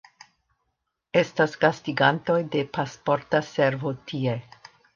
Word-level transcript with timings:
Estas 1.21 1.53
gastigantoj 1.67 2.39
de 2.57 2.65
Pasporta 2.79 3.45
Servo 3.53 3.95
tie. 4.13 4.39